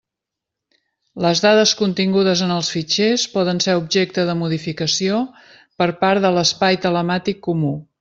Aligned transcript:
Les 1.25 1.41
dades 1.43 1.73
contingudes 1.81 2.41
en 2.47 2.55
els 2.57 2.73
fitxers 2.77 3.27
poden 3.37 3.63
ser 3.67 3.77
objecte 3.83 4.27
de 4.33 4.39
modificació 4.43 5.23
per 5.83 5.91
part 6.05 6.27
de 6.29 6.35
l'Espai 6.41 6.85
Telemàtic 6.89 7.49
Comú. 7.51 7.77